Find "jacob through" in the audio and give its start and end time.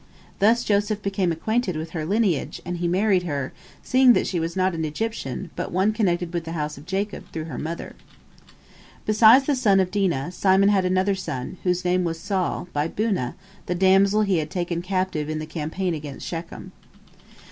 6.87-7.43